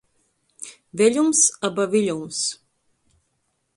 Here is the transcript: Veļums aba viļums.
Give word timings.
Veļums 1.01 1.43
aba 1.69 1.85
viļums. 1.93 2.41